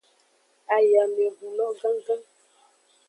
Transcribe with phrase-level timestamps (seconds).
[0.75, 2.21] Ayamehun lo gangan.